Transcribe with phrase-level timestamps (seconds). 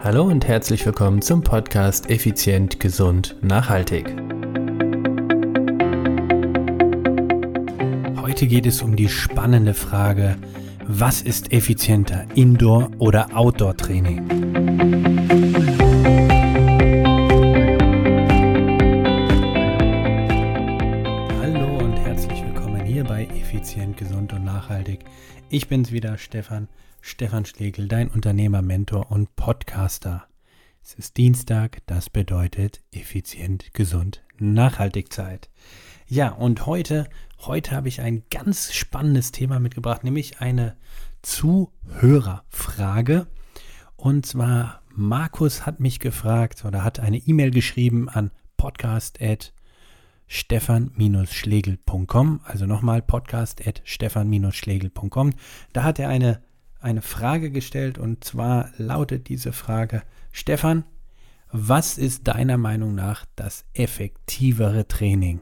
[0.00, 4.06] Hallo und herzlich willkommen zum Podcast Effizient, Gesund, Nachhaltig.
[8.22, 10.36] Heute geht es um die spannende Frage,
[10.86, 15.87] was ist effizienter, Indoor- oder Outdoor-Training?
[23.98, 25.04] Gesund und Nachhaltig.
[25.50, 26.68] Ich bin's wieder, Stefan
[27.00, 30.28] Stefan Schlegel, dein Unternehmer, Mentor und Podcaster.
[30.82, 35.50] Es ist Dienstag, das bedeutet effizient, gesund, nachhaltig Zeit.
[36.06, 37.08] Ja, und heute,
[37.40, 40.76] heute habe ich ein ganz spannendes Thema mitgebracht, nämlich eine
[41.22, 43.26] Zuhörerfrage.
[43.96, 48.30] Und zwar, Markus hat mich gefragt oder hat eine E-Mail geschrieben an
[50.28, 55.32] podcast.stefan-schlegel.com, also nochmal podcast.stefan-schlegel.com.
[55.72, 56.40] Da hat er eine
[56.80, 60.84] eine Frage gestellt und zwar lautet diese Frage, Stefan,
[61.50, 65.40] was ist deiner Meinung nach das effektivere Training?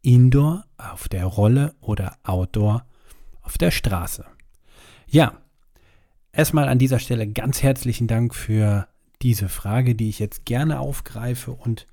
[0.00, 2.84] Indoor auf der Rolle oder Outdoor
[3.42, 4.24] auf der Straße?
[5.06, 5.38] Ja,
[6.32, 8.88] erstmal an dieser Stelle ganz herzlichen Dank für
[9.20, 11.86] diese Frage, die ich jetzt gerne aufgreife und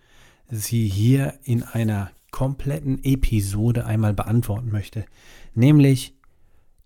[0.50, 5.06] sie hier in einer kompletten Episode einmal beantworten möchte.
[5.54, 6.16] Nämlich,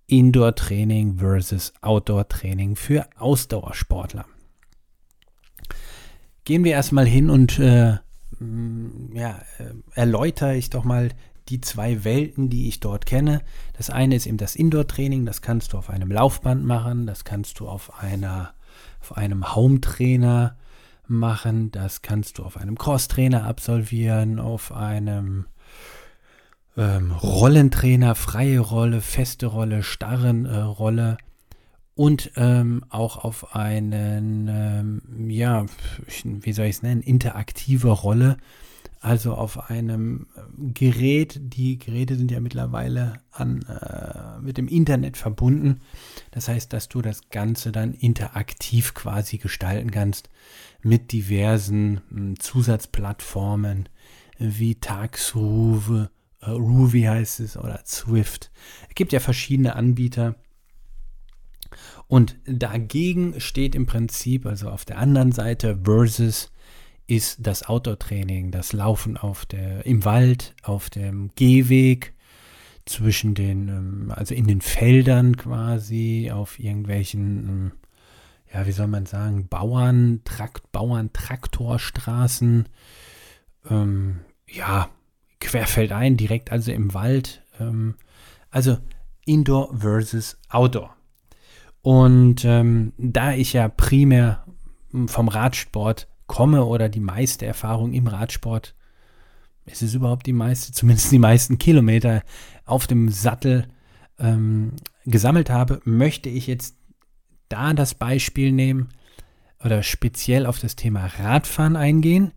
[0.07, 4.25] Indoor-Training versus Outdoor-Training für Ausdauersportler.
[6.43, 7.97] Gehen wir erstmal hin und äh,
[8.39, 11.09] mm, ja, äh, erläutere ich doch mal
[11.49, 13.41] die zwei Welten, die ich dort kenne.
[13.77, 17.59] Das eine ist eben das Indoor-Training, das kannst du auf einem Laufband machen, das kannst
[17.59, 18.53] du auf einer,
[19.01, 20.57] auf einem Home-Trainer
[21.07, 25.45] machen, das kannst du auf einem Cross-Trainer absolvieren, auf einem
[26.77, 31.17] ähm, Rollentrainer, freie Rolle, feste Rolle, starren äh, Rolle
[31.95, 35.65] und ähm, auch auf einen, ähm, ja,
[36.23, 38.37] wie soll ich es nennen, interaktive Rolle,
[39.03, 41.39] also auf einem äh, Gerät.
[41.41, 45.81] Die Geräte sind ja mittlerweile an, äh, mit dem Internet verbunden.
[46.31, 50.29] Das heißt, dass du das Ganze dann interaktiv quasi gestalten kannst
[50.81, 53.89] mit diversen äh, Zusatzplattformen
[54.39, 56.09] wie Tagsrufe,
[56.39, 58.51] äh, Ruby heißt es oder Swift.
[58.87, 60.35] Es gibt ja verschiedene Anbieter.
[62.07, 66.52] Und dagegen steht im Prinzip, also auf der anderen Seite, versus
[67.07, 72.13] ist das Outdoor-Training, das Laufen auf der, im Wald, auf dem Gehweg,
[72.85, 77.71] zwischen den, ähm, also in den Feldern quasi, auf irgendwelchen, ähm,
[78.53, 82.67] ja, wie soll man sagen, Bauern, Trakt, Bauern-Traktorstraßen,
[83.69, 84.89] ähm, ja,
[85.39, 87.43] querfeldein, direkt also im Wald.
[87.59, 87.95] Ähm,
[88.49, 88.77] also
[89.25, 90.95] Indoor versus Outdoor.
[91.81, 94.45] Und ähm, da ich ja primär
[95.07, 98.75] vom Radsport komme oder die meiste Erfahrung im Radsport,
[99.65, 102.23] ist es überhaupt die meiste, zumindest die meisten Kilometer
[102.65, 103.67] auf dem Sattel
[104.19, 104.73] ähm,
[105.05, 106.75] gesammelt habe, möchte ich jetzt
[107.49, 108.89] da das Beispiel nehmen
[109.63, 112.31] oder speziell auf das Thema Radfahren eingehen.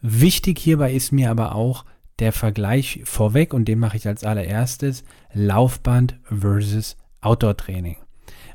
[0.00, 1.84] Wichtig hierbei ist mir aber auch,
[2.18, 7.96] der Vergleich vorweg und den mache ich als allererstes Laufband versus Outdoor-Training.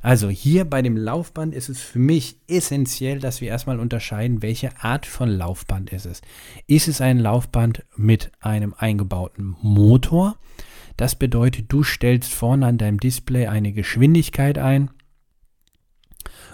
[0.03, 4.77] Also hier bei dem Laufband ist es für mich essentiell, dass wir erstmal unterscheiden, welche
[4.83, 6.21] Art von Laufband ist es.
[6.67, 10.37] Ist es ein Laufband mit einem eingebauten Motor?
[10.97, 14.91] Das bedeutet, du stellst vorne an deinem Display eine Geschwindigkeit ein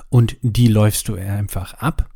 [0.10, 2.08] und die läufst du einfach ab.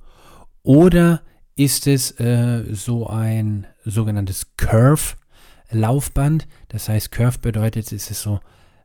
[0.61, 1.23] Oder
[1.55, 6.47] ist es äh, so ein sogenanntes Curve-Laufband.
[6.69, 8.39] Das heißt, Curve bedeutet, es ist so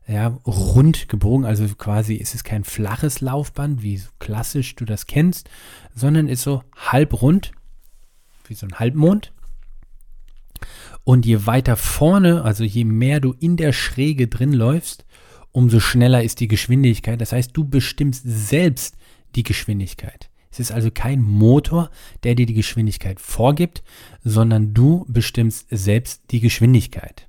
[0.09, 5.49] ja, rund gebogen, also quasi ist es kein flaches Laufband, wie klassisch du das kennst,
[5.95, 7.51] sondern ist so halbrund,
[8.47, 9.31] wie so ein Halbmond.
[11.03, 15.05] Und je weiter vorne, also je mehr du in der Schräge drin läufst,
[15.51, 17.21] umso schneller ist die Geschwindigkeit.
[17.21, 18.97] Das heißt, du bestimmst selbst
[19.35, 20.31] die Geschwindigkeit.
[20.51, 21.91] Es ist also kein Motor,
[22.23, 23.83] der dir die Geschwindigkeit vorgibt,
[24.23, 27.28] sondern du bestimmst selbst die Geschwindigkeit.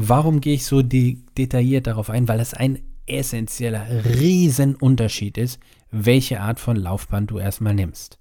[0.00, 2.28] Warum gehe ich so de detailliert darauf ein?
[2.28, 5.58] Weil es ein essentieller Riesenunterschied ist,
[5.90, 8.20] welche Art von Laufband du erstmal nimmst.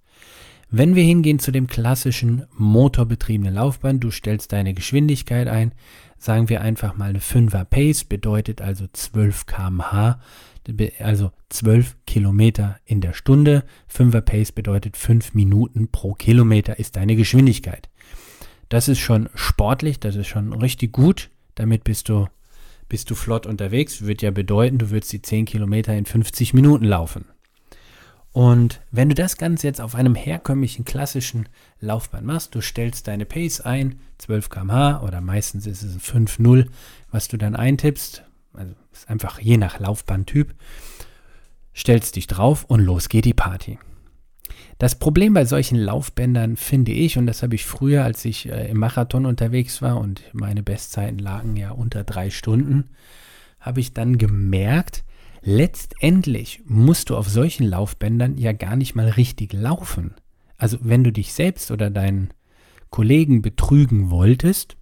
[0.72, 5.72] Wenn wir hingehen zu dem klassischen motorbetriebenen Laufband, du stellst deine Geschwindigkeit ein,
[6.18, 10.20] sagen wir einfach mal eine 5er Pace, bedeutet also 12 km/h,
[11.00, 13.64] also 12 Kilometer in der Stunde.
[13.96, 17.88] 5er Pace bedeutet 5 Minuten pro Kilometer ist deine Geschwindigkeit.
[18.68, 21.30] Das ist schon sportlich, das ist schon richtig gut.
[21.58, 22.28] Damit bist du,
[22.88, 24.02] bist du flott unterwegs.
[24.02, 27.26] Würde ja bedeuten, du würdest die 10 Kilometer in 50 Minuten laufen.
[28.32, 31.50] Und wenn du das Ganze jetzt auf einem herkömmlichen klassischen
[31.80, 36.68] Laufband machst, du stellst deine Pace ein, 12 km/h oder meistens ist es 5,0,
[37.10, 38.24] was du dann eintippst,
[38.54, 40.54] also ist einfach je nach Laufbandtyp,
[41.76, 43.80] stellst dich drauf und los geht die Party.
[44.78, 48.70] Das Problem bei solchen Laufbändern finde ich, und das habe ich früher, als ich äh,
[48.70, 52.90] im Marathon unterwegs war und meine Bestzeiten lagen ja unter drei Stunden,
[53.60, 55.04] habe ich dann gemerkt,
[55.42, 60.14] letztendlich musst du auf solchen Laufbändern ja gar nicht mal richtig laufen.
[60.58, 62.30] Also wenn du dich selbst oder deinen
[62.90, 64.78] Kollegen betrügen wolltest,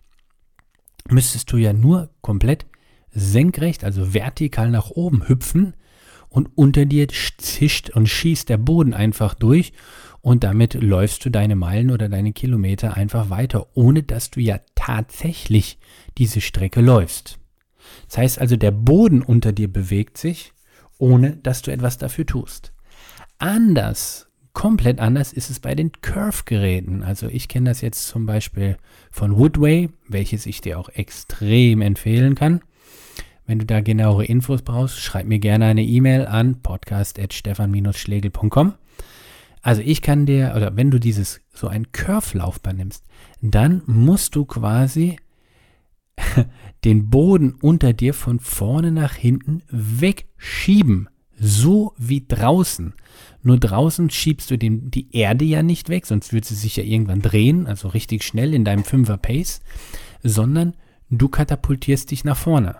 [1.10, 2.66] müsstest du ja nur komplett
[3.12, 5.76] senkrecht, also vertikal nach oben hüpfen
[6.36, 9.72] und unter dir zischt und schießt der Boden einfach durch
[10.20, 14.60] und damit läufst du deine Meilen oder deine Kilometer einfach weiter, ohne dass du ja
[14.76, 15.80] tatsächlich
[16.18, 17.40] diese Strecke läufst.
[18.10, 20.52] Das heißt also, der Boden unter dir bewegt sich,
[20.98, 22.74] ohne dass du etwas dafür tust.
[23.38, 27.02] Anders, komplett anders ist es bei den Curve-Geräten.
[27.02, 28.76] Also ich kenne das jetzt zum Beispiel
[29.10, 32.60] von Woodway, welches ich dir auch extrem empfehlen kann.
[33.48, 38.74] Wenn du da genauere Infos brauchst, schreib mir gerne eine E-Mail an podcast.stefan-schlegel.com.
[39.62, 43.06] Also ich kann dir, oder wenn du dieses so ein Curve-Laufband nimmst,
[43.42, 45.18] dann musst du quasi
[46.86, 51.10] den Boden unter dir von vorne nach hinten wegschieben.
[51.38, 52.94] So wie draußen.
[53.44, 56.84] Nur draußen schiebst du den, die Erde ja nicht weg, sonst würde sie sich ja
[56.84, 59.62] irgendwann drehen, also richtig schnell in deinem Fünfer Pace,
[60.24, 60.76] sondern
[61.10, 62.78] du katapultierst dich nach vorne.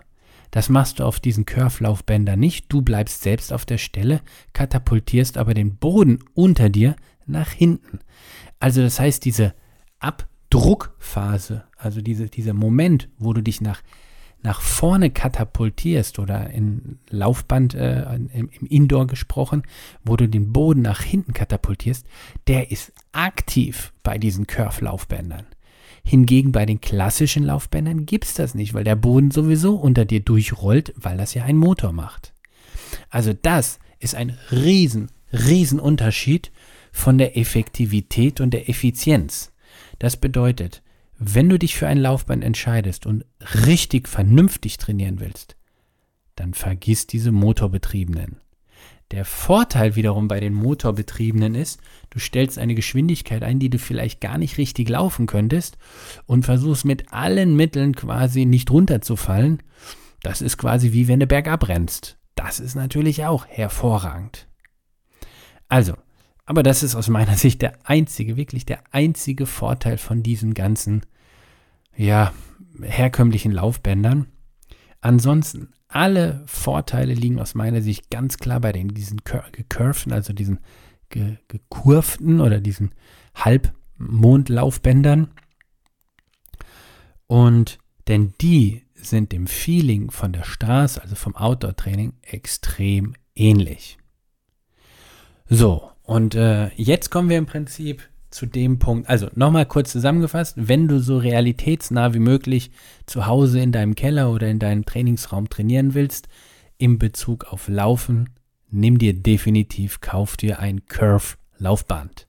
[0.56, 2.72] Das machst du auf diesen Curve-Laufbändern nicht.
[2.72, 4.22] Du bleibst selbst auf der Stelle,
[4.54, 8.00] katapultierst aber den Boden unter dir nach hinten.
[8.58, 9.54] Also das heißt, diese
[10.00, 13.82] Ab- Druckphase, also diese, dieser Moment, wo du dich nach,
[14.44, 19.64] nach vorne katapultierst oder in Laufband, äh, im, im Indoor gesprochen,
[20.06, 22.08] wo du den Boden nach hinten katapultierst,
[22.48, 25.48] der ist aktiv bei diesen Curve-Laufbändern.
[26.08, 30.20] Hingegen bei den klassischen Laufbändern gibt es das nicht, weil der Boden sowieso unter dir
[30.20, 32.32] durchrollt, weil das ja ein Motor macht.
[33.10, 36.52] Also das ist ein riesen, riesen Unterschied
[36.92, 39.52] von der Effektivität und der Effizienz.
[39.98, 40.84] Das bedeutet,
[41.18, 43.26] wenn du dich für ein Laufband entscheidest und
[43.66, 45.56] richtig vernünftig trainieren willst,
[46.36, 48.38] dann vergiss diese Motorbetriebenen.
[49.12, 51.80] Der Vorteil wiederum bei den Motorbetriebenen ist,
[52.10, 55.78] du stellst eine Geschwindigkeit ein, die du vielleicht gar nicht richtig laufen könntest
[56.26, 59.62] und versuchst mit allen Mitteln quasi nicht runterzufallen.
[60.24, 62.18] Das ist quasi wie wenn du bergab rennst.
[62.34, 64.48] Das ist natürlich auch hervorragend.
[65.68, 65.94] Also,
[66.46, 71.02] aber das ist aus meiner Sicht der einzige, wirklich der einzige Vorteil von diesen ganzen,
[71.96, 72.34] ja,
[72.82, 74.28] herkömmlichen Laufbändern.
[75.00, 79.22] Ansonsten, alle Vorteile liegen aus meiner Sicht ganz klar bei den, diesen
[79.54, 80.60] gecurvten, also diesen
[81.08, 82.92] ge, gekurften oder diesen
[83.34, 85.30] Halbmondlaufbändern.
[87.28, 93.98] Und denn die sind dem Feeling von der Straße, also vom Outdoor-Training, extrem ähnlich.
[95.48, 100.56] So, und äh, jetzt kommen wir im Prinzip zu dem Punkt, also nochmal kurz zusammengefasst,
[100.58, 102.70] wenn du so realitätsnah wie möglich
[103.06, 106.28] zu Hause in deinem Keller oder in deinem Trainingsraum trainieren willst,
[106.78, 108.30] im Bezug auf Laufen,
[108.70, 112.28] nimm dir definitiv, kauf dir ein Curve-Laufband.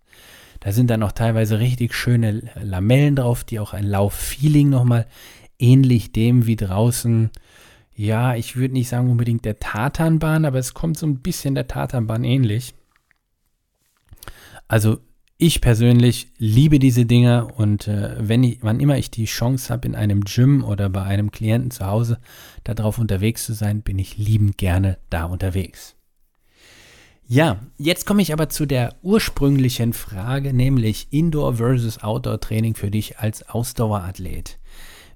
[0.61, 5.07] Da sind dann auch teilweise richtig schöne Lamellen drauf, die auch ein Lauffeeling nochmal
[5.59, 7.30] ähnlich dem wie draußen,
[7.97, 11.66] ja, ich würde nicht sagen unbedingt der Tatanbahn, aber es kommt so ein bisschen der
[11.66, 12.75] Tatanbahn ähnlich.
[14.69, 15.00] Also
[15.38, 19.87] ich persönlich liebe diese Dinge und äh, wenn ich, wann immer ich die Chance habe,
[19.87, 22.19] in einem Gym oder bei einem Klienten zu Hause
[22.64, 25.95] darauf unterwegs zu sein, bin ich liebend gerne da unterwegs.
[27.28, 32.90] Ja, jetzt komme ich aber zu der ursprünglichen Frage, nämlich Indoor versus Outdoor Training für
[32.90, 34.59] dich als Ausdauerathlet.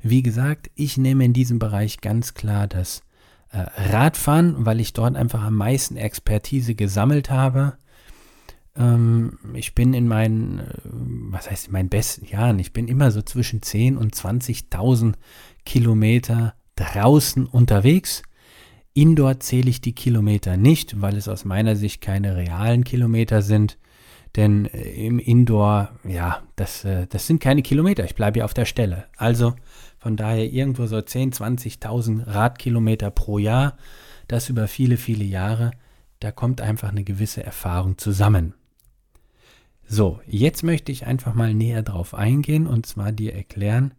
[0.02, 3.02] Wie gesagt, ich nehme in diesem Bereich ganz klar das
[3.52, 3.58] äh,
[3.92, 7.74] Radfahren, weil ich dort einfach am meisten Expertise gesammelt habe
[8.76, 13.10] ähm, ich bin in meinen, äh, was heißt in meinen besten Jahren, ich bin immer
[13.10, 15.14] so zwischen 10 und 20.000
[15.64, 18.22] Kilometer draußen unterwegs.
[18.94, 23.78] Indoor zähle ich die Kilometer nicht, weil es aus meiner Sicht keine realen Kilometer sind.
[24.36, 28.04] Denn äh, im Indoor, ja, das, äh, das sind keine Kilometer.
[28.04, 29.06] Ich bleibe ja auf der Stelle.
[29.16, 29.54] Also
[29.98, 33.76] von daher irgendwo so 10, 20.000 Radkilometer pro Jahr.
[34.28, 35.72] Das über viele, viele Jahre.
[36.20, 38.54] Da kommt einfach eine gewisse Erfahrung zusammen.
[39.92, 43.92] So, jetzt möchte ich einfach mal näher drauf eingehen und zwar dir erklären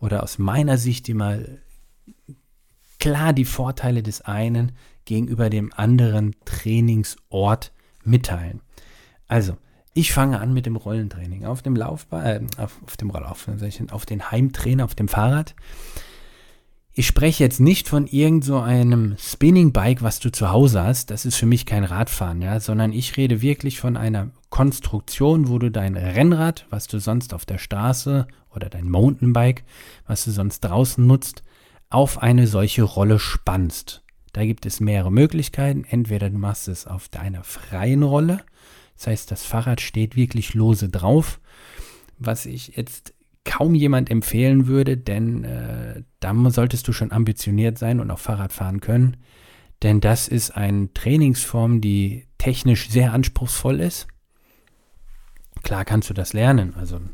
[0.00, 1.60] oder aus meiner Sicht dir mal
[2.98, 4.72] klar die Vorteile des einen
[5.04, 7.70] gegenüber dem anderen Trainingsort
[8.02, 8.60] mitteilen.
[9.28, 9.56] Also,
[9.94, 13.46] ich fange an mit dem Rollentraining auf dem Laufbahn, äh, auf, auf dem Rollauf,
[13.92, 15.54] auf den Heimtrainer, auf dem Fahrrad.
[16.92, 21.10] Ich spreche jetzt nicht von irgend so einem Spinning Bike, was du zu Hause hast.
[21.10, 25.58] Das ist für mich kein Radfahren, ja, sondern ich rede wirklich von einer Konstruktion, wo
[25.58, 29.62] du dein Rennrad, was du sonst auf der Straße oder dein Mountainbike,
[30.06, 31.44] was du sonst draußen nutzt,
[31.90, 34.02] auf eine solche Rolle spannst.
[34.32, 35.84] Da gibt es mehrere Möglichkeiten.
[35.88, 38.40] Entweder du machst es auf deiner freien Rolle,
[39.00, 41.40] das heißt, das Fahrrad steht wirklich lose drauf,
[42.18, 48.00] was ich jetzt kaum jemand empfehlen würde, denn äh, da solltest du schon ambitioniert sein
[48.00, 49.16] und auch Fahrrad fahren können,
[49.82, 54.06] denn das ist eine Trainingsform, die technisch sehr anspruchsvoll ist.
[55.62, 57.10] Klar kannst du das lernen, also ein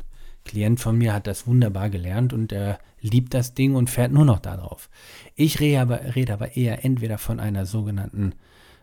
[0.47, 4.25] Klient von mir hat das wunderbar gelernt und er liebt das Ding und fährt nur
[4.25, 4.89] noch darauf.
[5.35, 8.33] Ich rede aber, rede aber eher entweder von einer sogenannten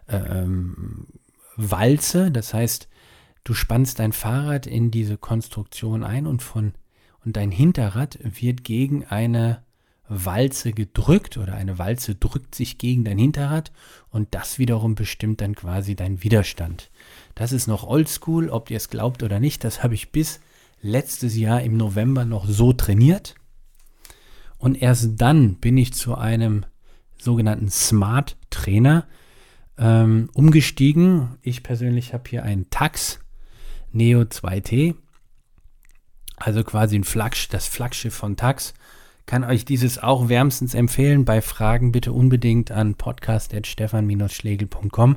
[0.06, 1.06] ähm,
[1.56, 2.88] Walze, das heißt,
[3.44, 6.74] du spannst dein Fahrrad in diese Konstruktion ein und von
[7.25, 9.62] und dein Hinterrad wird gegen eine
[10.09, 13.73] Walze gedrückt oder eine Walze drückt sich gegen dein Hinterrad
[14.11, 16.90] und das wiederum bestimmt dann quasi dein Widerstand.
[17.35, 20.40] Das ist noch oldschool, ob ihr es glaubt oder nicht, das habe ich bis
[20.83, 23.35] letztes Jahr im November noch so trainiert.
[24.59, 26.66] Und erst dann bin ich zu einem
[27.19, 29.07] sogenannten Smart Trainer
[29.78, 31.38] ähm, umgestiegen.
[31.43, 33.21] Ich persönlich habe hier einen Tax
[33.93, 34.95] Neo 2T,
[36.44, 38.74] also quasi ein Flagg, das Flaggschiff von Tax.
[39.26, 41.24] Kann euch dieses auch wärmstens empfehlen.
[41.24, 45.16] Bei Fragen bitte unbedingt an podcast.stefan-schlegel.com.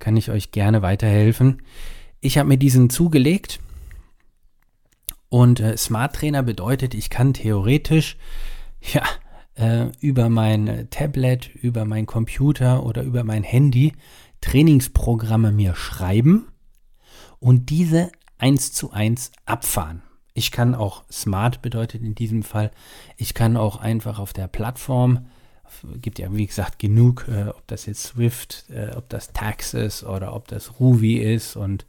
[0.00, 1.62] Kann ich euch gerne weiterhelfen.
[2.20, 3.60] Ich habe mir diesen zugelegt
[5.28, 8.16] und äh, Smart Trainer bedeutet, ich kann theoretisch
[8.80, 9.04] ja
[9.56, 13.92] äh, über mein Tablet, über mein Computer oder über mein Handy
[14.40, 16.48] Trainingsprogramme mir schreiben
[17.38, 20.02] und diese eins zu eins abfahren.
[20.34, 22.70] Ich kann auch Smart bedeutet in diesem Fall,
[23.16, 25.26] ich kann auch einfach auf der Plattform
[26.00, 30.04] gibt ja wie gesagt genug, äh, ob das jetzt Swift, äh, ob das Tax ist
[30.04, 31.86] oder ob das Ruby ist und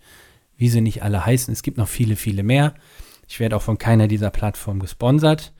[0.57, 1.51] wie sie nicht alle heißen.
[1.51, 2.73] Es gibt noch viele, viele mehr.
[3.27, 5.53] Ich werde auch von keiner dieser Plattformen gesponsert.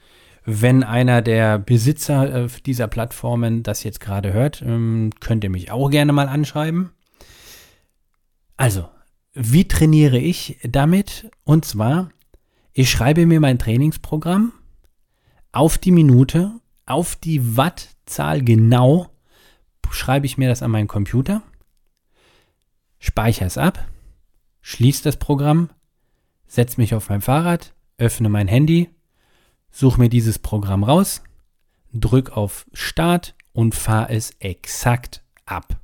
[0.46, 5.72] Wenn einer der Besitzer äh, dieser Plattformen das jetzt gerade hört, ähm, könnt ihr mich
[5.72, 6.92] auch gerne mal anschreiben.
[8.58, 8.88] Also,
[9.34, 11.30] wie trainiere ich damit?
[11.44, 12.10] Und zwar,
[12.78, 14.52] ich schreibe mir mein Trainingsprogramm
[15.54, 19.10] auf die Minute, auf die Wattzahl genau,
[19.90, 21.42] schreibe ich mir das an meinen Computer,
[23.00, 23.88] speichere es ab,
[24.60, 25.70] schließe das Programm,
[26.48, 28.90] setze mich auf mein Fahrrad, öffne mein Handy,
[29.72, 31.24] suche mir dieses Programm raus,
[31.94, 35.80] drücke auf Start und fahre es exakt ab.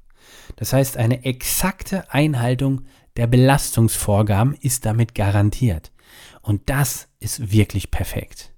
[0.58, 2.82] Das heißt, eine exakte Einhaltung
[3.16, 5.94] der Belastungsvorgaben ist damit garantiert.
[6.42, 8.54] Und das ist wirklich perfekt.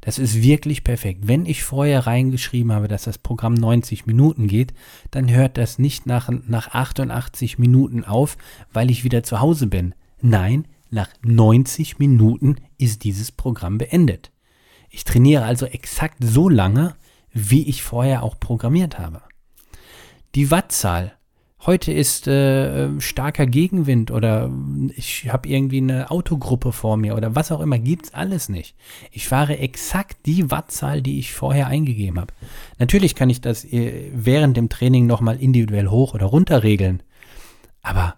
[0.00, 1.26] Das ist wirklich perfekt.
[1.26, 4.72] Wenn ich vorher reingeschrieben habe, dass das Programm 90 Minuten geht,
[5.10, 8.36] dann hört das nicht nach, nach 88 Minuten auf,
[8.72, 9.94] weil ich wieder zu Hause bin.
[10.20, 14.30] Nein, nach 90 Minuten ist dieses Programm beendet.
[14.90, 16.94] Ich trainiere also exakt so lange,
[17.32, 19.22] wie ich vorher auch programmiert habe.
[20.34, 21.15] Die Wattzahl.
[21.66, 24.48] Heute ist äh, starker Gegenwind oder
[24.94, 28.76] ich habe irgendwie eine Autogruppe vor mir oder was auch immer, gibt's alles nicht.
[29.10, 32.32] Ich fahre exakt die Wattzahl, die ich vorher eingegeben habe.
[32.78, 37.02] Natürlich kann ich das äh, während dem Training nochmal individuell hoch oder runter regeln.
[37.82, 38.14] Aber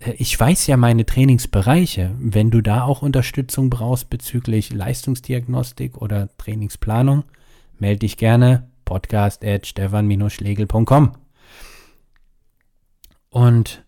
[0.00, 2.10] äh, ich weiß ja meine Trainingsbereiche.
[2.18, 7.22] Wenn du da auch Unterstützung brauchst bezüglich Leistungsdiagnostik oder Trainingsplanung,
[7.78, 11.27] melde dich gerne podcast at stefan-schlegel.com.
[13.30, 13.84] Und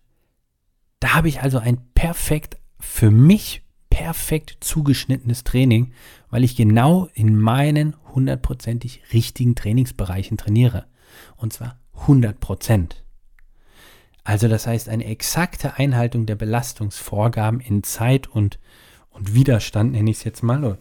[0.99, 5.93] da habe ich also ein perfekt, für mich perfekt zugeschnittenes Training,
[6.29, 10.85] weil ich genau in meinen hundertprozentig richtigen Trainingsbereichen trainiere.
[11.35, 13.03] Und zwar 100 Prozent.
[14.23, 18.59] Also das heißt, eine exakte Einhaltung der Belastungsvorgaben in Zeit und,
[19.09, 20.77] und Widerstand, nenne ich es jetzt mal,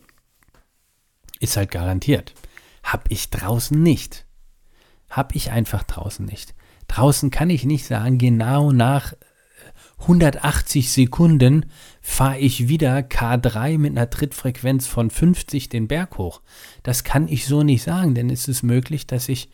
[1.40, 2.34] ist halt garantiert.
[2.82, 4.26] Hab ich draußen nicht.
[5.08, 6.54] Hab ich einfach draußen nicht.
[6.90, 9.14] Draußen kann ich nicht sagen, genau nach
[10.00, 11.66] 180 Sekunden
[12.00, 16.42] fahre ich wieder K3 mit einer Trittfrequenz von 50 den Berg hoch.
[16.82, 19.50] Das kann ich so nicht sagen, denn es ist möglich, dass ich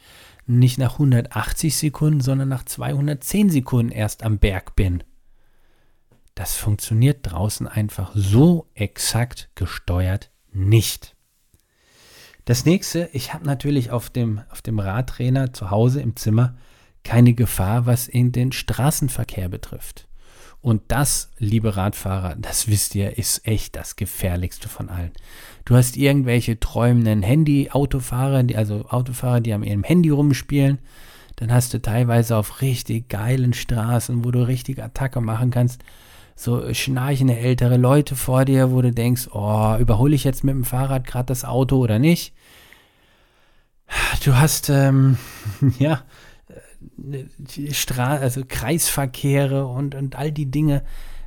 [0.46, 5.04] nicht nach 180 Sekunden, sondern nach 210 Sekunden erst am Berg bin.
[6.34, 11.16] Das funktioniert draußen einfach so exakt gesteuert nicht.
[12.46, 16.56] Das nächste, ich habe natürlich auf dem, auf dem Radtrainer zu Hause im Zimmer
[17.06, 20.08] keine Gefahr, was in den Straßenverkehr betrifft.
[20.60, 25.12] Und das, liebe Radfahrer, das wisst ihr, ist echt das gefährlichste von allen.
[25.64, 30.78] Du hast irgendwelche träumenden Handy-Autofahrer, also Autofahrer, die an ihrem Handy rumspielen.
[31.36, 35.84] Dann hast du teilweise auf richtig geilen Straßen, wo du richtig Attacke machen kannst,
[36.34, 40.64] so schnarchende ältere Leute vor dir, wo du denkst, oh, überhole ich jetzt mit dem
[40.64, 42.34] Fahrrad gerade das Auto oder nicht?
[44.24, 45.16] Du hast, ähm,
[45.78, 46.02] ja,
[47.72, 50.82] Stra also Kreisverkehre und, und all die Dinge,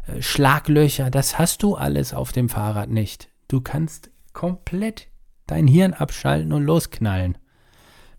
[0.07, 3.29] äh, Schlaglöcher, das hast du alles auf dem Fahrrad nicht.
[3.47, 5.07] Du kannst komplett
[5.47, 7.37] dein Hirn abschalten und losknallen.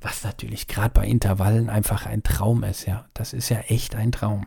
[0.00, 3.06] Was natürlich gerade bei Intervallen einfach ein Traum ist, ja.
[3.14, 4.46] Das ist ja echt ein Traum.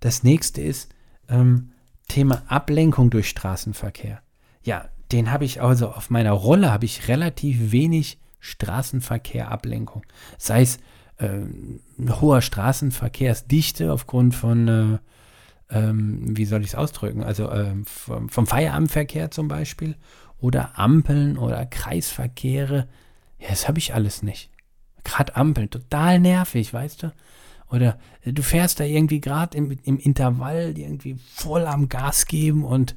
[0.00, 0.90] Das nächste ist
[1.28, 1.72] ähm,
[2.08, 4.20] Thema Ablenkung durch Straßenverkehr.
[4.62, 10.04] Ja, den habe ich also auf meiner Rolle habe ich relativ wenig Straßenverkehr-Ablenkung.
[10.38, 10.78] Sei es
[11.20, 14.98] hoher Straßenverkehrsdichte aufgrund von, äh,
[15.70, 19.96] ähm, wie soll ich es ausdrücken, also äh, vom, vom Feierabendverkehr zum Beispiel
[20.38, 22.88] oder Ampeln oder Kreisverkehre.
[23.38, 24.50] Ja, das habe ich alles nicht.
[25.04, 27.12] Gerade Ampeln, total nervig, weißt du?
[27.70, 32.96] Oder du fährst da irgendwie gerade im, im Intervall irgendwie voll am Gas geben und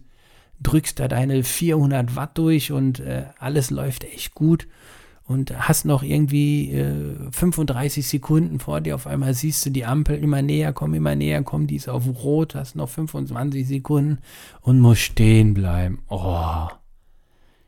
[0.61, 4.67] drückst da deine 400 Watt durch und äh, alles läuft echt gut
[5.27, 10.17] und hast noch irgendwie äh, 35 Sekunden vor dir, auf einmal siehst du die Ampel
[10.17, 14.19] immer näher kommen, immer näher kommen, die ist auf Rot, hast noch 25 Sekunden
[14.61, 15.99] und musst stehen bleiben.
[16.07, 16.67] Oh,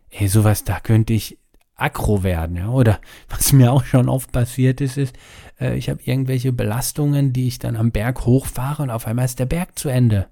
[0.10, 1.38] ey, sowas, da könnte ich
[1.76, 3.00] aggro werden, ja, oder
[3.30, 5.16] was mir auch schon oft passiert ist, ist,
[5.60, 9.40] äh, ich habe irgendwelche Belastungen, die ich dann am Berg hochfahre und auf einmal ist
[9.40, 10.28] der Berg zu Ende.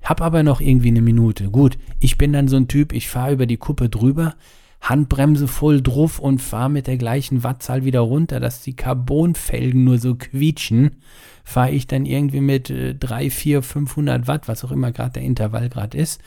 [0.00, 1.50] Hab aber noch irgendwie eine Minute.
[1.50, 4.34] Gut, ich bin dann so ein Typ, ich fahre über die Kuppe drüber,
[4.82, 9.98] Handbremse voll drauf und fahre mit der gleichen Wattzahl wieder runter, dass die Carbonfelgen nur
[9.98, 10.96] so quietschen,
[11.44, 15.22] fahre ich dann irgendwie mit äh, 3, 4, 500 Watt, was auch immer gerade der
[15.22, 16.20] Intervall gerade ist,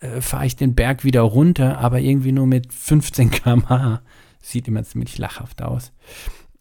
[0.00, 4.02] äh, fahre ich den Berg wieder runter, aber irgendwie nur mit 15 km/h.
[4.42, 5.92] Sieht immer ziemlich lachhaft aus.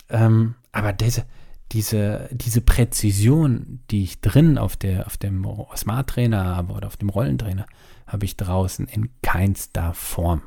[0.10, 1.26] Ähm, aber diese,
[1.74, 6.98] diese, diese Präzision, die ich drin auf, der, auf dem Smart Trainer habe oder auf
[6.98, 7.66] dem Rollentrainer,
[8.08, 10.42] habe ich draußen in keinster Form.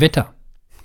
[0.00, 0.34] Wetter.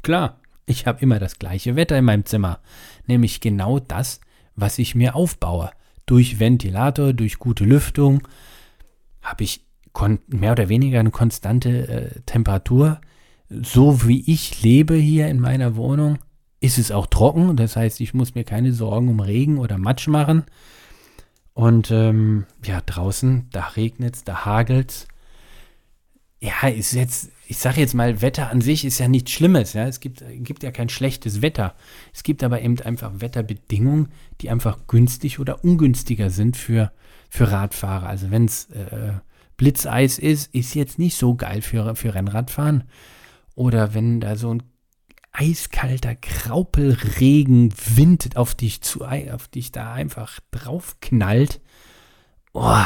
[0.01, 2.59] Klar, ich habe immer das gleiche Wetter in meinem Zimmer,
[3.05, 4.21] nämlich genau das,
[4.55, 5.71] was ich mir aufbaue.
[6.05, 8.27] Durch Ventilator, durch gute Lüftung
[9.21, 9.65] habe ich
[10.27, 13.01] mehr oder weniger eine konstante äh, Temperatur.
[13.49, 16.17] So wie ich lebe hier in meiner Wohnung,
[16.59, 17.57] ist es auch trocken.
[17.57, 20.45] Das heißt, ich muss mir keine Sorgen um Regen oder Matsch machen.
[21.53, 25.07] Und ähm, ja, draußen, da regnet es, da hagelt es
[26.41, 29.73] ja, ist jetzt, ich sage jetzt mal, Wetter an sich ist ja nichts Schlimmes.
[29.73, 29.85] Ja?
[29.85, 31.75] Es gibt, gibt ja kein schlechtes Wetter.
[32.13, 34.07] Es gibt aber eben einfach Wetterbedingungen,
[34.39, 36.93] die einfach günstig oder ungünstiger sind für,
[37.29, 38.07] für Radfahrer.
[38.07, 39.15] Also wenn es äh,
[39.57, 42.85] Blitzeis ist, ist jetzt nicht so geil für, für Rennradfahren.
[43.53, 44.63] Oder wenn da so ein
[45.33, 51.59] eiskalter Graupelregen, Wind auf dich zu, auf dich da einfach draufknallt.
[52.53, 52.85] Oh.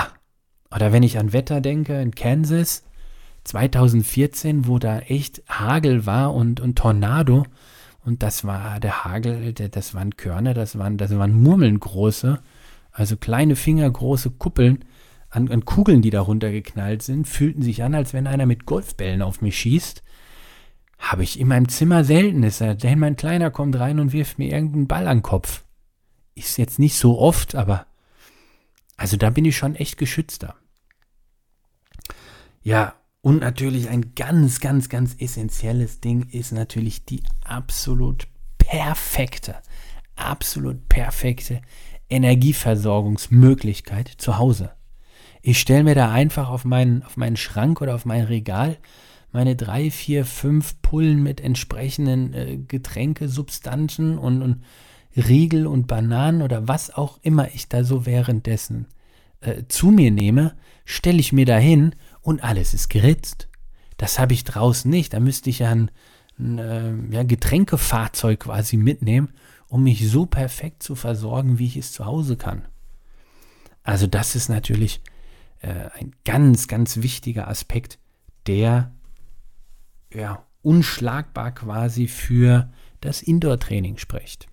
[0.73, 2.83] Oder wenn ich an Wetter denke in Kansas,
[3.45, 7.45] 2014, wo da echt Hagel war und, und Tornado.
[8.03, 12.39] Und das war der Hagel, das waren Körner, das waren, das waren Murmeln große,
[12.91, 14.85] also kleine fingergroße Kuppeln
[15.29, 19.21] an, an Kugeln, die da runtergeknallt sind, fühlten sich an, als wenn einer mit Golfbällen
[19.21, 20.03] auf mich schießt.
[20.97, 22.43] Habe ich in meinem Zimmer selten.
[22.43, 25.63] Ist denn mein Kleiner kommt rein und wirft mir irgendeinen Ball an den Kopf.
[26.35, 27.85] Ist jetzt nicht so oft, aber
[28.97, 30.55] also da bin ich schon echt geschützter.
[32.63, 38.27] Ja, und natürlich ein ganz, ganz, ganz essentielles Ding ist natürlich die absolut
[38.59, 39.55] perfekte,
[40.15, 41.61] absolut perfekte
[42.07, 44.73] Energieversorgungsmöglichkeit zu Hause.
[45.41, 48.77] Ich stelle mir da einfach auf meinen, auf meinen Schrank oder auf mein Regal
[49.31, 54.63] meine drei, vier, fünf Pullen mit entsprechenden äh, Getränkesubstanzen und, und
[55.17, 58.85] Riegel und Bananen oder was auch immer ich da so währenddessen
[59.41, 60.53] äh, zu mir nehme,
[60.85, 63.47] stelle ich mir da hin und alles ist geritzt.
[63.97, 65.13] Das habe ich draußen nicht.
[65.13, 65.91] Da müsste ich ja ein,
[66.39, 69.29] ein äh, ja, Getränkefahrzeug quasi mitnehmen,
[69.67, 72.65] um mich so perfekt zu versorgen, wie ich es zu Hause kann.
[73.83, 75.01] Also das ist natürlich
[75.61, 77.99] äh, ein ganz, ganz wichtiger Aspekt,
[78.47, 78.91] der
[80.11, 84.47] ja, unschlagbar quasi für das Indoor-Training spricht.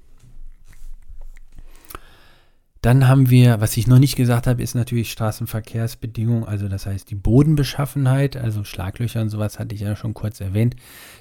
[2.83, 7.09] Dann haben wir, was ich noch nicht gesagt habe, ist natürlich Straßenverkehrsbedingungen, also das heißt
[7.09, 10.75] die Bodenbeschaffenheit, also Schlaglöcher und sowas hatte ich ja schon kurz erwähnt.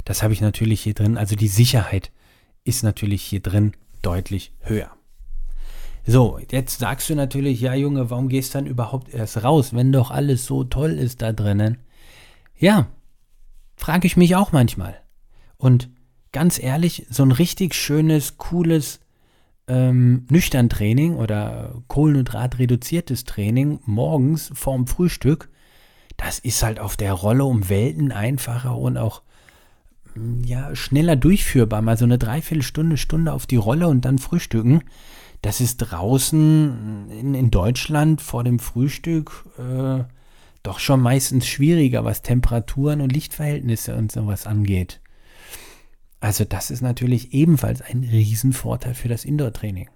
[0.04, 2.12] Das habe ich natürlich hier drin, also die Sicherheit
[2.64, 4.90] ist natürlich hier drin deutlich höher.
[6.04, 9.92] So, jetzt sagst du natürlich, ja Junge, warum gehst du dann überhaupt erst raus, wenn
[9.92, 11.78] doch alles so toll ist da drinnen?
[12.58, 12.88] Ja,
[13.76, 14.96] frage ich mich auch manchmal.
[15.58, 15.92] Und
[16.32, 19.00] ganz ehrlich, so ein richtig schönes, cooles
[19.68, 25.50] ähm, Nüchtern-Training oder Kohlenhydrat-reduziertes Training morgens vorm Frühstück,
[26.18, 29.24] das ist halt auf der Rolle um Welten einfacher und auch
[30.16, 31.82] mm, ja, schneller durchführbar.
[31.82, 34.84] Mal so eine Dreiviertelstunde, Stunde auf die Rolle und dann frühstücken.
[35.42, 40.04] Das ist draußen in, in Deutschland vor dem Frühstück äh,
[40.64, 45.01] doch schon meistens schwieriger, was Temperaturen und Lichtverhältnisse und sowas angeht.
[46.22, 49.90] Also das ist natürlich ebenfalls ein Riesenvorteil für das Indoor-Training.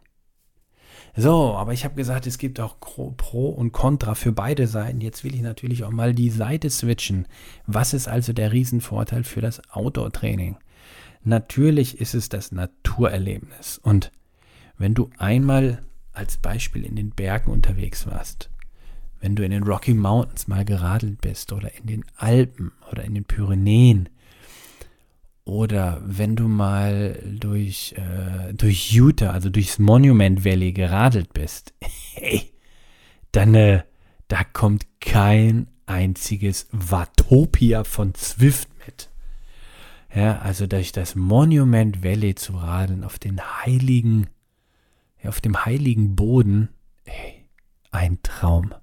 [1.15, 4.99] So, aber ich habe gesagt, es gibt auch Pro und Contra für beide Seiten.
[4.99, 7.27] Jetzt will ich natürlich auch mal die Seite switchen.
[7.67, 10.57] Was ist also der Riesenvorteil für das Outdoor-Training?
[11.23, 13.77] Natürlich ist es das Naturerlebnis.
[13.77, 14.11] Und
[14.77, 18.49] wenn du einmal als Beispiel in den Bergen unterwegs warst,
[19.21, 23.13] wenn du in den Rocky Mountains mal geradelt bist oder in den Alpen oder in
[23.13, 24.09] den Pyrenäen
[25.45, 31.73] oder wenn du mal durch, äh, durch Utah, also durchs Monument Valley geradelt bist,
[32.13, 32.51] hey,
[33.31, 33.83] dann äh,
[34.27, 39.09] da kommt kein einziges Watopia von Zwift mit.
[40.13, 44.27] Ja, also durch das Monument Valley zu radeln auf den heiligen
[45.27, 46.69] auf dem heiligen Boden,
[47.05, 47.45] ey,
[47.91, 48.73] ein Traum.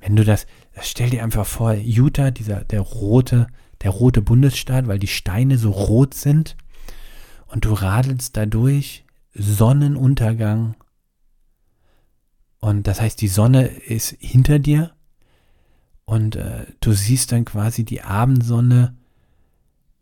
[0.00, 0.46] Wenn du das,
[0.80, 3.46] stell dir einfach vor, Utah, dieser, der rote,
[3.82, 6.56] der rote Bundesstaat, weil die Steine so rot sind
[7.46, 10.76] und du radelst dadurch, Sonnenuntergang
[12.66, 14.92] und das heißt, die Sonne ist hinter dir
[16.04, 18.96] und äh, du siehst dann quasi die Abendsonne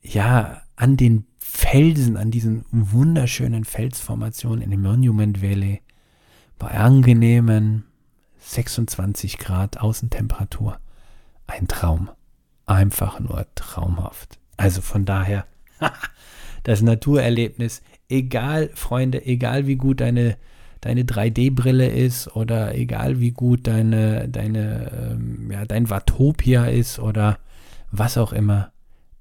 [0.03, 5.83] ja an den Felsen, an diesen wunderschönen Felsformationen in dem Monument Valley
[6.59, 7.85] bei angenehmen
[8.39, 10.79] 26 Grad Außentemperatur.
[11.47, 12.09] Ein Traum.
[12.67, 14.39] Einfach nur traumhaft.
[14.57, 15.47] Also von daher,
[16.63, 20.37] das Naturerlebnis, egal, Freunde, egal wie gut deine,
[20.81, 27.39] deine 3D-Brille ist oder egal wie gut deine, deine, ähm, ja, dein Watopia ist oder
[27.91, 28.73] was auch immer,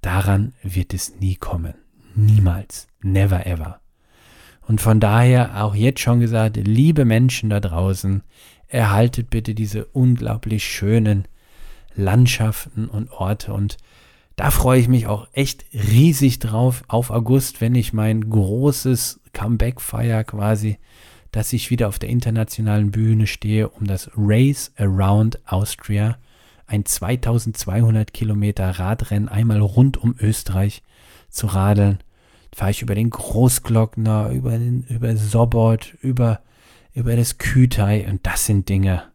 [0.01, 1.73] daran wird es nie kommen.
[2.15, 2.87] Niemals.
[3.01, 3.79] Never ever.
[4.67, 8.23] Und von daher auch jetzt schon gesagt, liebe Menschen da draußen,
[8.67, 11.27] erhaltet bitte diese unglaublich schönen
[11.95, 13.53] Landschaften und Orte.
[13.53, 13.77] Und
[14.35, 19.79] da freue ich mich auch echt riesig drauf auf August, wenn ich mein großes Comeback
[19.81, 20.77] feier quasi,
[21.31, 26.17] dass ich wieder auf der internationalen Bühne stehe, um das Race Around Austria,
[26.67, 30.81] ein 2200 Kilometer Radrennen einmal rund um Österreich
[31.29, 31.99] zu radeln.
[32.55, 36.41] Fahre ich über den Großglockner, über den, über Sobot, über,
[36.93, 39.12] über das Kütai und das sind Dinge.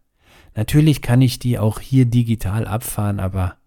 [0.59, 3.59] Natürlich kann ich die auch hier digital abfahren, aber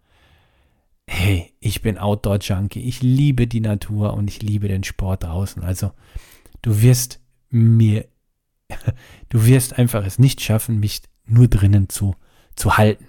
[1.07, 2.81] hey, ich bin Outdoor-Junkie.
[2.81, 5.63] Ich liebe die Natur und ich liebe den Sport draußen.
[5.63, 5.93] Also,
[6.61, 8.07] du wirst mir,
[9.29, 12.17] du wirst einfach es nicht schaffen, mich nur drinnen zu,
[12.57, 13.07] zu halten.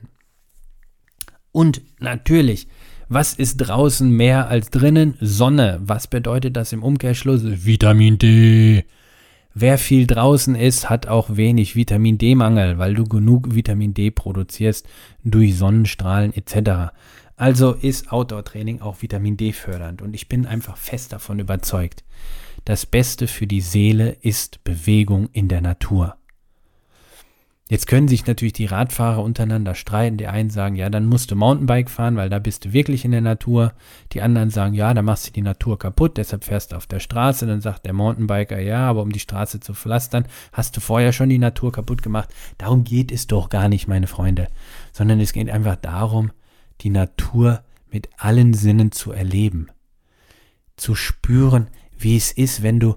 [1.51, 2.68] Und natürlich,
[3.09, 5.16] was ist draußen mehr als drinnen?
[5.21, 5.81] Sonne.
[5.83, 7.42] Was bedeutet das im Umkehrschluss?
[7.45, 8.85] Vitamin D.
[9.55, 14.88] Wer viel draußen ist, hat auch wenig Vitamin D-Mangel, weil du genug Vitamin D produzierst
[15.25, 16.93] durch Sonnenstrahlen etc.
[17.37, 22.05] Also ist Outdoor-Training auch Vitamin D fördernd und ich bin einfach fest davon überzeugt.
[22.65, 26.17] Das Beste für die Seele ist Bewegung in der Natur.
[27.73, 30.19] Jetzt können sich natürlich die Radfahrer untereinander streiten.
[30.19, 33.13] Die einen sagen, ja, dann musst du Mountainbike fahren, weil da bist du wirklich in
[33.13, 33.73] der Natur.
[34.13, 37.01] Die anderen sagen, ja, da machst du die Natur kaputt, deshalb fährst du auf der
[37.01, 37.47] Straße.
[37.47, 41.31] Dann sagt der Mountainbiker, ja, aber um die Straße zu pflastern, hast du vorher schon
[41.31, 42.29] die Natur kaputt gemacht.
[42.59, 44.49] Darum geht es doch gar nicht, meine Freunde,
[44.93, 46.31] sondern es geht einfach darum,
[46.83, 49.69] die Natur mit allen Sinnen zu erleben.
[50.77, 52.97] Zu spüren, wie es ist, wenn du,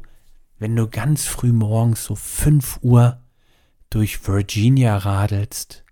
[0.60, 3.22] wenn du ganz früh morgens so 5 Uhr
[3.90, 5.84] durch Virginia radelst.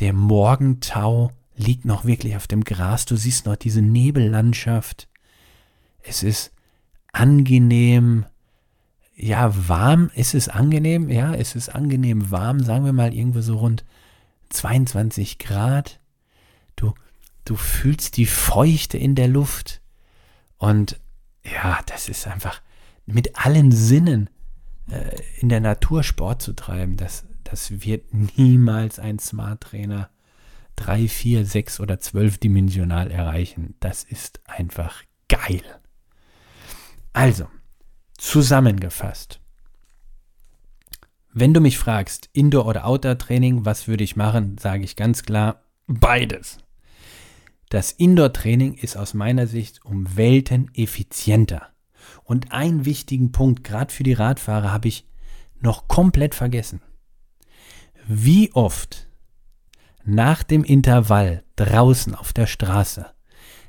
[0.00, 3.04] Der Morgentau liegt noch wirklich auf dem Gras.
[3.04, 5.08] Du siehst noch diese Nebellandschaft.
[6.02, 6.52] Es ist
[7.12, 8.24] angenehm,
[9.14, 10.10] ja, warm.
[10.14, 11.08] Ist es angenehm?
[11.10, 12.60] Ja, es ist angenehm warm.
[12.60, 13.84] Sagen wir mal irgendwo so rund
[14.50, 16.00] 22 Grad.
[16.76, 16.94] Du,
[17.44, 19.80] du fühlst die Feuchte in der Luft.
[20.58, 20.98] Und
[21.44, 22.62] ja, das ist einfach
[23.06, 24.30] mit allen Sinnen
[24.90, 30.10] äh, in der Natur Sport zu treiben, das, das wird niemals ein Smart Trainer
[30.76, 33.74] 3, 4, 6 oder 12 dimensional erreichen.
[33.80, 35.62] Das ist einfach geil.
[37.12, 37.48] Also,
[38.16, 39.40] zusammengefasst.
[41.34, 45.62] wenn du mich fragst, Indoor- oder Outdoor-Training, was würde ich machen, sage ich ganz klar,
[45.86, 46.58] beides.
[47.70, 51.71] Das Indoor-Training ist aus meiner Sicht um Welten effizienter.
[52.24, 55.06] Und einen wichtigen Punkt, gerade für die Radfahrer, habe ich
[55.60, 56.80] noch komplett vergessen.
[58.06, 59.08] Wie oft
[60.04, 63.06] nach dem Intervall draußen auf der Straße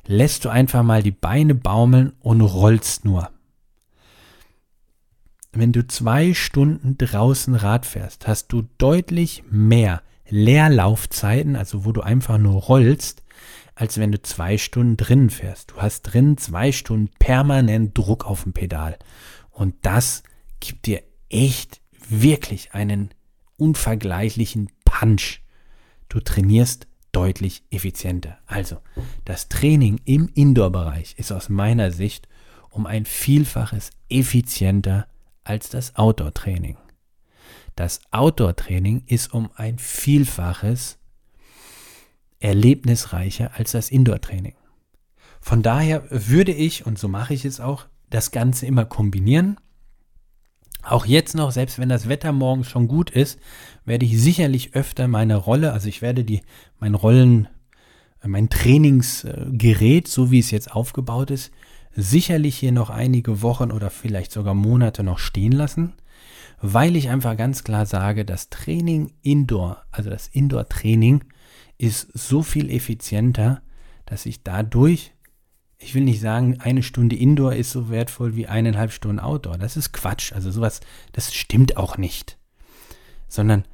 [0.06, 3.30] lässt du einfach mal die Beine baumeln und rollst nur
[5.54, 12.02] wenn du zwei Stunden draußen Rad fährst, hast du deutlich mehr Leerlaufzeiten, also wo du
[12.02, 13.23] einfach nur rollst,
[13.76, 15.72] als wenn du zwei Stunden drinnen fährst.
[15.72, 18.98] Du hast drin zwei Stunden permanent Druck auf dem Pedal.
[19.50, 20.24] Und das
[20.60, 23.10] gibt dir echt wirklich einen
[23.58, 25.42] unvergleichlichen Punch.
[26.10, 28.38] Du trainierst deutlich effizienter.
[28.46, 28.78] Also,
[29.26, 32.28] das Training im Indoor-Bereich ist aus meiner Sicht
[32.70, 35.08] um ein Vielfaches effizienter
[35.44, 36.78] als das Outdoor-Training.
[37.76, 40.98] Das Outdoor-Training ist um ein Vielfaches
[42.44, 44.56] erlebnisreicher als das Indoor-Training.
[45.40, 49.58] Von daher würde ich, und so mache ich es auch, das Ganze immer kombinieren.
[50.84, 53.40] Auch jetzt noch, selbst wenn das Wetter morgens schon gut ist,
[53.86, 56.42] werde ich sicherlich öfter meine Rolle, also ich werde die,
[56.80, 57.48] mein Rollen,
[58.22, 61.52] mein Trainingsgerät, so wie es jetzt aufgebaut ist,
[61.96, 65.94] sicherlich hier noch einige Wochen oder vielleicht sogar Monate noch stehen lassen,
[66.62, 71.24] weil ich einfach ganz klar sage, das Training Indoor, also das Indoor-Training,
[71.78, 73.62] ist so viel effizienter,
[74.06, 75.14] dass ich dadurch,
[75.78, 79.58] ich will nicht sagen, eine Stunde Indoor ist so wertvoll wie eineinhalb Stunden Outdoor.
[79.58, 80.34] Das ist Quatsch.
[80.34, 80.82] Also sowas,
[81.12, 82.38] das stimmt auch nicht.
[83.28, 83.66] Sondern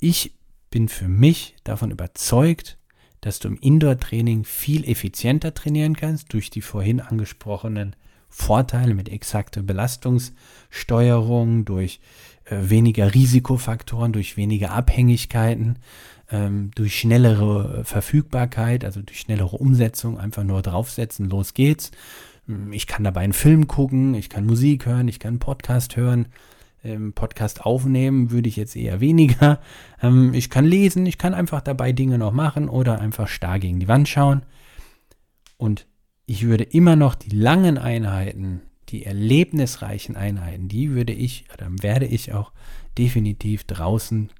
[0.00, 0.34] ich
[0.70, 2.78] bin für mich davon überzeugt,
[3.20, 7.96] dass du im Indoor-Training viel effizienter trainieren kannst durch die vorhin angesprochenen
[8.28, 12.00] Vorteile mit exakter Belastungssteuerung, durch
[12.44, 15.78] äh, weniger Risikofaktoren, durch weniger Abhängigkeiten,
[16.30, 21.90] ähm, durch schnellere Verfügbarkeit, also durch schnellere Umsetzung, einfach nur draufsetzen, los geht's.
[22.70, 26.28] Ich kann dabei einen Film gucken, ich kann Musik hören, ich kann einen Podcast hören,
[26.82, 29.60] ähm, Podcast aufnehmen würde ich jetzt eher weniger.
[30.00, 33.80] Ähm, ich kann lesen, ich kann einfach dabei Dinge noch machen oder einfach starr gegen
[33.80, 34.42] die Wand schauen.
[35.56, 35.88] Und
[36.24, 38.60] ich würde immer noch die langen Einheiten,
[38.90, 42.52] die erlebnisreichen Einheiten, die würde ich oder werde ich auch
[42.96, 44.30] definitiv draußen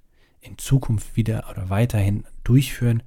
[0.41, 3.03] in Zukunft wieder oder weiterhin durchführen,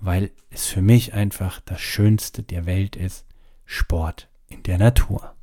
[0.00, 3.24] weil es für mich einfach das Schönste der Welt ist,
[3.64, 5.34] Sport in der Natur.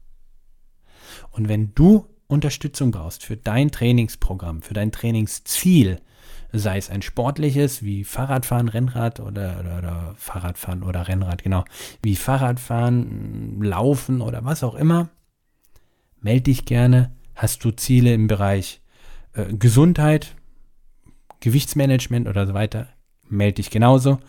[1.31, 5.99] Und wenn du Unterstützung brauchst für dein Trainingsprogramm, für dein Trainingsziel,
[6.51, 11.63] sei es ein sportliches wie Fahrradfahren, Rennrad oder, oder, oder Fahrradfahren oder Rennrad, genau,
[12.01, 15.09] wie Fahrradfahren, Laufen oder was auch immer,
[16.21, 17.11] melde dich gerne.
[17.35, 18.81] Hast du Ziele im Bereich
[19.33, 20.35] äh, Gesundheit,
[21.39, 22.87] Gewichtsmanagement oder so weiter,
[23.27, 24.19] melde dich genauso.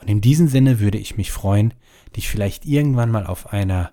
[0.00, 1.72] Und in diesem Sinne würde ich mich freuen,
[2.16, 3.92] dich vielleicht irgendwann mal auf einer,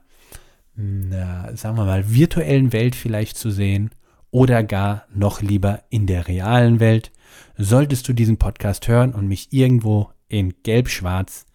[0.76, 3.92] na, sagen wir mal, virtuellen Welt vielleicht zu sehen
[4.32, 7.12] oder gar noch lieber in der realen Welt.
[7.58, 11.46] Solltest du diesen Podcast hören und mich irgendwo in gelb-schwarz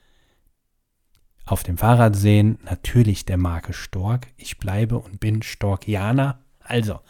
[1.46, 4.28] auf dem Fahrrad sehen, natürlich der Marke Stork.
[4.36, 6.40] Ich bleibe und bin Storkianer.
[6.60, 7.00] Also,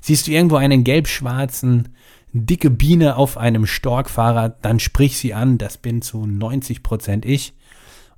[0.00, 1.94] siehst du irgendwo einen gelb-schwarzen,
[2.32, 7.54] dicke Biene auf einem Storkfahrrad, dann sprich sie an, das bin zu 90 Prozent ich.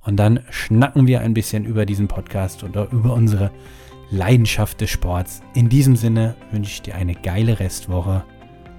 [0.01, 3.51] Und dann schnacken wir ein bisschen über diesen Podcast oder über unsere
[4.09, 5.41] Leidenschaft des Sports.
[5.53, 8.23] In diesem Sinne wünsche ich dir eine geile Restwoche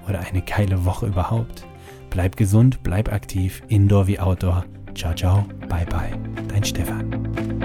[0.09, 1.67] oder eine geile Woche überhaupt.
[2.11, 4.65] Bleib gesund, bleib aktiv, indoor wie outdoor.
[4.95, 6.19] Ciao, ciao, bye, bye.
[6.49, 7.58] Dein Stefan.